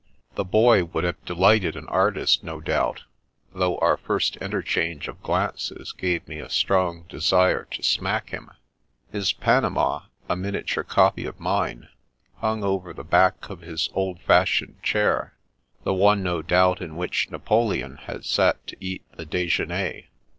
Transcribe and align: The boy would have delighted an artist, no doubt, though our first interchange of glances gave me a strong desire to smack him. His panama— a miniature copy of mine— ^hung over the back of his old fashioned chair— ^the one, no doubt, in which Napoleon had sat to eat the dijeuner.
The 0.33 0.43
boy 0.43 0.83
would 0.85 1.03
have 1.03 1.23
delighted 1.25 1.75
an 1.75 1.85
artist, 1.87 2.43
no 2.43 2.59
doubt, 2.59 3.03
though 3.53 3.77
our 3.77 3.97
first 3.97 4.35
interchange 4.37 5.07
of 5.07 5.21
glances 5.21 5.91
gave 5.91 6.27
me 6.27 6.39
a 6.39 6.49
strong 6.49 7.05
desire 7.07 7.65
to 7.65 7.83
smack 7.83 8.31
him. 8.31 8.49
His 9.11 9.31
panama— 9.31 10.05
a 10.27 10.35
miniature 10.35 10.83
copy 10.83 11.27
of 11.27 11.39
mine— 11.39 11.87
^hung 12.41 12.63
over 12.63 12.93
the 12.93 13.03
back 13.03 13.47
of 13.51 13.61
his 13.61 13.91
old 13.93 14.19
fashioned 14.21 14.81
chair— 14.81 15.35
^the 15.85 15.95
one, 15.95 16.23
no 16.23 16.41
doubt, 16.41 16.81
in 16.81 16.95
which 16.97 17.29
Napoleon 17.29 17.97
had 17.97 18.25
sat 18.25 18.65
to 18.65 18.77
eat 18.79 19.03
the 19.17 19.25
dijeuner. 19.27 20.05